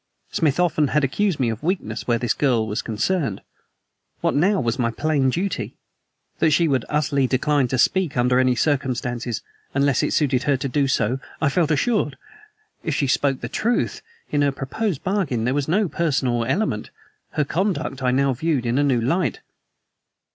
Smith 0.31 0.59
often 0.59 0.87
had 0.87 1.03
accused 1.03 1.39
me 1.39 1.47
of 1.47 1.61
weakness 1.61 2.07
where 2.07 2.17
this 2.17 2.33
girl 2.33 2.65
was 2.65 2.81
concerned. 2.81 3.39
What 4.21 4.33
now 4.33 4.59
was 4.59 4.79
my 4.79 4.89
plain 4.89 5.29
duty? 5.29 5.75
That 6.39 6.49
she 6.49 6.67
would 6.67 6.85
utterly 6.89 7.27
decline 7.27 7.67
to 7.67 7.77
speak 7.77 8.17
under 8.17 8.39
any 8.39 8.55
circumstances 8.55 9.43
unless 9.75 10.01
it 10.01 10.11
suited 10.11 10.41
her 10.41 10.57
to 10.57 10.67
do 10.67 10.87
so 10.87 11.19
I 11.39 11.49
felt 11.49 11.69
assured. 11.69 12.17
If 12.81 12.95
she 12.95 13.05
spoke 13.05 13.41
the 13.41 13.47
truth, 13.47 14.01
in 14.31 14.41
her 14.41 14.51
proposed 14.51 15.03
bargain 15.03 15.43
there 15.43 15.53
was 15.53 15.67
no 15.67 15.87
personal 15.87 16.45
element; 16.45 16.89
her 17.33 17.45
conduct 17.45 18.01
I 18.01 18.09
now 18.09 18.33
viewed 18.33 18.65
in 18.65 18.79
a 18.79 18.83
new 18.83 19.01
light. 19.01 19.41